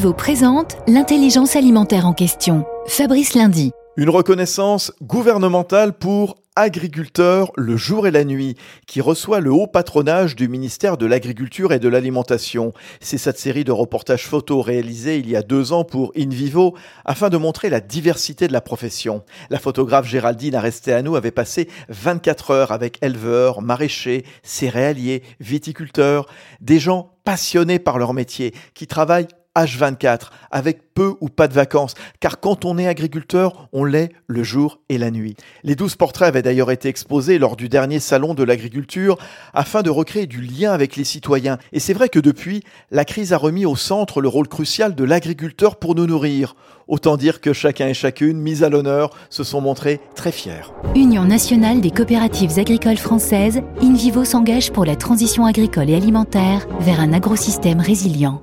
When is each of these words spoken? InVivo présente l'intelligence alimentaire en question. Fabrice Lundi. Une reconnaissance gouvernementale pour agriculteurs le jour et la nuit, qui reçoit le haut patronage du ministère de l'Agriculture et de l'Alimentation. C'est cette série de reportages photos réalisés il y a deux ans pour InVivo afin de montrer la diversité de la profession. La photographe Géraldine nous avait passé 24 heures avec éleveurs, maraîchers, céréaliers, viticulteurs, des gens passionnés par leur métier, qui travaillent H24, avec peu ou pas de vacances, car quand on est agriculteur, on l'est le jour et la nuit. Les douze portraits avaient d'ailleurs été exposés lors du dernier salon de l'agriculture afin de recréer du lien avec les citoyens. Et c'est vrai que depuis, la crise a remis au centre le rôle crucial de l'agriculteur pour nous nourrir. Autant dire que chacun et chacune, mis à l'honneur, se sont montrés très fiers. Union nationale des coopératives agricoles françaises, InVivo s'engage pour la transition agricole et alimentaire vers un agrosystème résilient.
InVivo 0.00 0.14
présente 0.14 0.78
l'intelligence 0.88 1.56
alimentaire 1.56 2.06
en 2.06 2.14
question. 2.14 2.64
Fabrice 2.86 3.34
Lundi. 3.34 3.72
Une 3.98 4.08
reconnaissance 4.08 4.92
gouvernementale 5.02 5.92
pour 5.92 6.36
agriculteurs 6.56 7.52
le 7.56 7.76
jour 7.76 8.06
et 8.06 8.10
la 8.10 8.24
nuit, 8.24 8.56
qui 8.86 9.02
reçoit 9.02 9.40
le 9.40 9.52
haut 9.52 9.66
patronage 9.66 10.36
du 10.36 10.48
ministère 10.48 10.96
de 10.96 11.04
l'Agriculture 11.04 11.74
et 11.74 11.78
de 11.78 11.88
l'Alimentation. 11.88 12.72
C'est 13.00 13.18
cette 13.18 13.38
série 13.38 13.64
de 13.64 13.72
reportages 13.72 14.26
photos 14.26 14.64
réalisés 14.64 15.18
il 15.18 15.28
y 15.28 15.36
a 15.36 15.42
deux 15.42 15.74
ans 15.74 15.84
pour 15.84 16.12
InVivo 16.16 16.74
afin 17.04 17.28
de 17.28 17.36
montrer 17.36 17.68
la 17.68 17.80
diversité 17.80 18.48
de 18.48 18.54
la 18.54 18.62
profession. 18.62 19.22
La 19.50 19.58
photographe 19.58 20.06
Géraldine 20.06 20.58
nous 21.04 21.16
avait 21.16 21.30
passé 21.30 21.68
24 21.90 22.50
heures 22.52 22.72
avec 22.72 22.98
éleveurs, 23.02 23.60
maraîchers, 23.60 24.24
céréaliers, 24.42 25.22
viticulteurs, 25.40 26.26
des 26.62 26.78
gens 26.78 27.10
passionnés 27.24 27.78
par 27.78 27.98
leur 27.98 28.14
métier, 28.14 28.54
qui 28.72 28.86
travaillent 28.86 29.28
H24, 29.64 30.30
avec 30.50 30.94
peu 30.94 31.14
ou 31.20 31.28
pas 31.28 31.48
de 31.48 31.54
vacances, 31.54 31.94
car 32.20 32.40
quand 32.40 32.64
on 32.64 32.78
est 32.78 32.86
agriculteur, 32.86 33.68
on 33.72 33.84
l'est 33.84 34.10
le 34.26 34.42
jour 34.42 34.80
et 34.88 34.98
la 34.98 35.10
nuit. 35.10 35.36
Les 35.62 35.74
douze 35.74 35.96
portraits 35.96 36.28
avaient 36.28 36.42
d'ailleurs 36.42 36.70
été 36.70 36.88
exposés 36.88 37.38
lors 37.38 37.56
du 37.56 37.68
dernier 37.68 38.00
salon 38.00 38.34
de 38.34 38.42
l'agriculture 38.42 39.16
afin 39.54 39.82
de 39.82 39.90
recréer 39.90 40.26
du 40.26 40.40
lien 40.40 40.72
avec 40.72 40.96
les 40.96 41.04
citoyens. 41.04 41.58
Et 41.72 41.80
c'est 41.80 41.94
vrai 41.94 42.08
que 42.08 42.18
depuis, 42.18 42.62
la 42.90 43.04
crise 43.04 43.32
a 43.32 43.38
remis 43.38 43.66
au 43.66 43.76
centre 43.76 44.20
le 44.20 44.28
rôle 44.28 44.48
crucial 44.48 44.94
de 44.94 45.04
l'agriculteur 45.04 45.76
pour 45.76 45.94
nous 45.94 46.06
nourrir. 46.06 46.54
Autant 46.88 47.16
dire 47.16 47.40
que 47.40 47.52
chacun 47.52 47.86
et 47.86 47.94
chacune, 47.94 48.38
mis 48.38 48.64
à 48.64 48.68
l'honneur, 48.68 49.10
se 49.30 49.44
sont 49.44 49.60
montrés 49.60 50.00
très 50.16 50.32
fiers. 50.32 50.72
Union 50.96 51.24
nationale 51.24 51.80
des 51.80 51.92
coopératives 51.92 52.58
agricoles 52.58 52.96
françaises, 52.96 53.60
InVivo 53.80 54.24
s'engage 54.24 54.72
pour 54.72 54.84
la 54.84 54.96
transition 54.96 55.46
agricole 55.46 55.88
et 55.88 55.94
alimentaire 55.94 56.66
vers 56.80 57.00
un 57.00 57.12
agrosystème 57.12 57.80
résilient. 57.80 58.42